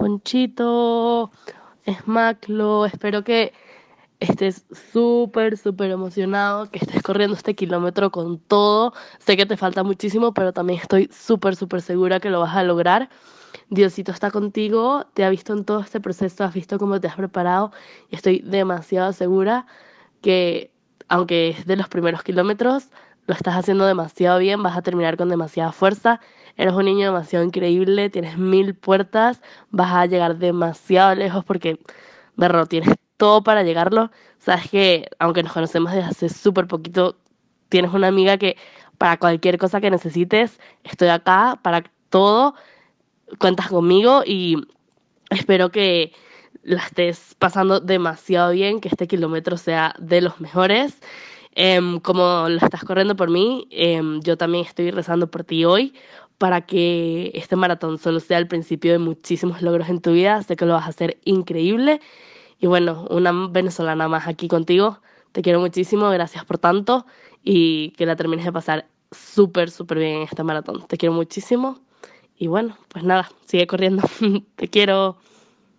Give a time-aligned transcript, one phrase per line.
[0.00, 1.30] Ponchito,
[1.86, 3.52] Smaclo, espero que
[4.18, 8.94] estés súper, súper emocionado, que estés corriendo este kilómetro con todo.
[9.18, 12.62] Sé que te falta muchísimo, pero también estoy súper, súper segura que lo vas a
[12.62, 13.10] lograr.
[13.68, 17.16] Diosito está contigo, te ha visto en todo este proceso, has visto cómo te has
[17.16, 17.70] preparado
[18.08, 19.66] y estoy demasiado segura
[20.22, 20.72] que,
[21.08, 22.88] aunque es de los primeros kilómetros,
[23.30, 26.20] lo estás haciendo demasiado bien, vas a terminar con demasiada fuerza.
[26.56, 29.40] Eres un niño demasiado increíble, tienes mil puertas,
[29.70, 31.78] vas a llegar demasiado lejos porque,
[32.34, 34.10] berro, tienes todo para llegarlo.
[34.40, 37.18] Sabes que, aunque nos conocemos desde hace súper poquito,
[37.68, 38.56] tienes una amiga que
[38.98, 42.56] para cualquier cosa que necesites, estoy acá, para todo,
[43.38, 44.56] cuentas conmigo y
[45.30, 46.12] espero que
[46.64, 50.98] la estés pasando demasiado bien, que este kilómetro sea de los mejores.
[51.54, 55.94] Em, como lo estás corriendo por mí, em, yo también estoy rezando por ti hoy
[56.38, 60.42] para que este maratón solo sea el principio de muchísimos logros en tu vida.
[60.42, 62.00] Sé que lo vas a hacer increíble.
[62.60, 65.00] Y bueno, una venezolana más aquí contigo.
[65.32, 67.06] Te quiero muchísimo, gracias por tanto
[67.44, 70.86] y que la termines de pasar súper, súper bien en este maratón.
[70.86, 71.80] Te quiero muchísimo
[72.38, 74.02] y bueno, pues nada, sigue corriendo.
[74.56, 75.18] Te quiero.